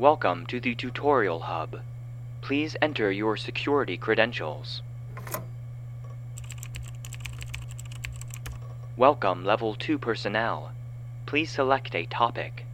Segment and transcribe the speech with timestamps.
[0.00, 1.80] Welcome to the Tutorial Hub.
[2.40, 4.80] Please enter your security credentials.
[8.96, 10.70] Welcome Level 2 personnel.
[11.26, 12.64] Please select a topic.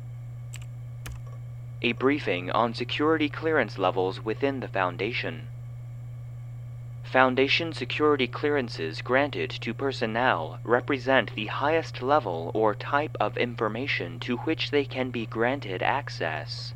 [1.80, 5.48] A briefing on security clearance levels within the Foundation.
[7.04, 14.36] Foundation security clearances granted to personnel represent the highest level or type of information to
[14.44, 16.74] which they can be granted access.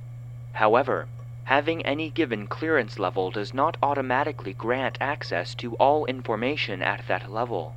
[0.53, 1.09] However,
[1.45, 7.31] having any given clearance level does not automatically grant access to all information at that
[7.31, 7.77] level.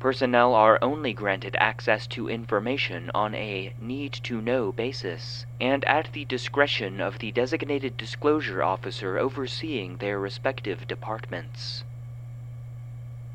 [0.00, 6.12] Personnel are only granted access to information on a need to know basis and at
[6.12, 11.84] the discretion of the designated disclosure officer overseeing their respective departments.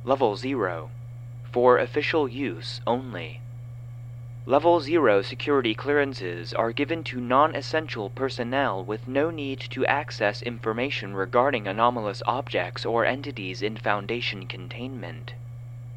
[0.05, 0.89] Level 0
[1.51, 3.41] For official use only.
[4.45, 10.41] Level 0 security clearances are given to non essential personnel with no need to access
[10.41, 15.35] information regarding anomalous objects or entities in Foundation containment.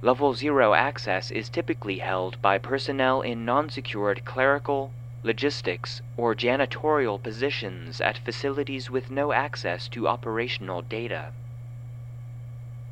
[0.01, 4.92] Level 0 access is typically held by personnel in non secured clerical,
[5.25, 11.33] logistics, or janitorial positions at facilities with no access to operational data.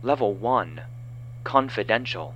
[0.03, 0.81] Level 1
[1.45, 2.35] Confidential.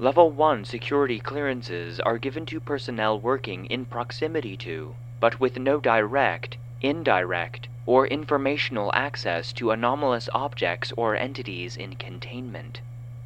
[0.00, 5.80] Level 1 security clearances are given to personnel working in proximity to, but with no
[5.80, 12.80] direct, indirect, or informational access to anomalous objects or entities in containment.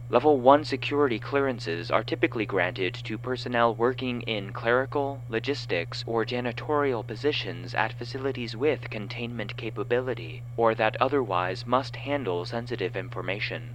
[0.09, 7.07] Level 1 security clearances are typically granted to personnel working in clerical, logistics, or janitorial
[7.07, 13.75] positions at facilities with containment capability, or that otherwise must handle sensitive information.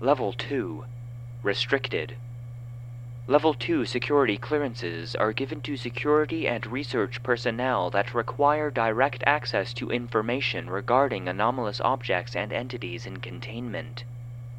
[0.00, 0.84] Level 2
[1.44, 2.16] Restricted.
[3.28, 9.72] Level 2 security clearances are given to security and research personnel that require direct access
[9.74, 14.02] to information regarding anomalous objects and entities in containment.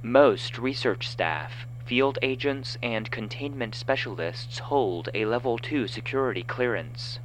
[0.02, 7.20] Most research staff, field agents, and containment specialists hold a Level 2 security clearance.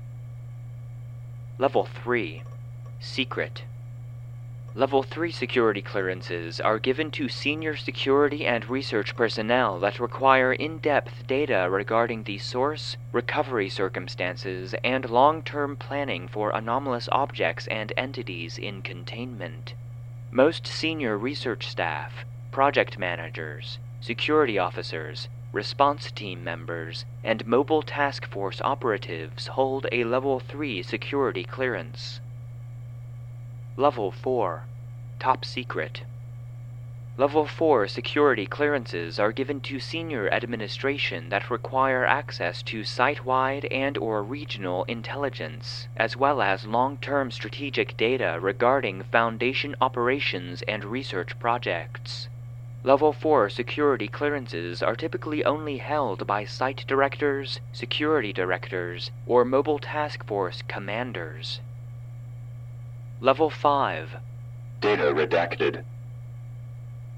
[1.59, 2.42] Level 3
[2.98, 3.62] Secret.
[4.76, 10.78] Level 3 security clearances are given to senior security and research personnel that require in
[10.78, 17.92] depth data regarding the source, recovery circumstances, and long term planning for anomalous objects and
[17.96, 19.74] entities in containment.
[20.32, 28.60] Most senior research staff, project managers, security officers, response team members, and mobile task force
[28.62, 32.18] operatives hold a Level 3 security clearance.
[33.76, 34.62] Level 4
[35.18, 36.02] Top Secret.
[37.16, 43.98] Level 4 security clearances are given to senior administration that require access to site-wide and
[43.98, 52.28] or regional intelligence, as well as long-term strategic data regarding Foundation operations and research projects.
[52.84, 59.80] Level 4 security clearances are typically only held by site directors, security directors, or mobile
[59.80, 61.58] task force commanders.
[63.24, 64.18] Level 5
[64.82, 65.82] Data redacted.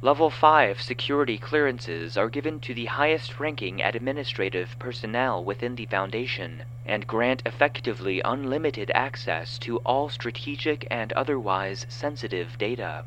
[0.02, 6.62] Level 5 security clearances are given to the highest ranking administrative personnel within the Foundation
[6.84, 13.04] and grant effectively unlimited access to all strategic and otherwise sensitive data.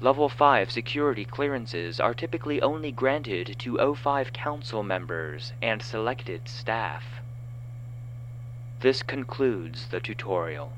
[0.00, 7.20] Level 5 security clearances are typically only granted to O5 Council members and selected staff.
[8.78, 10.70] This concludes the tutorial.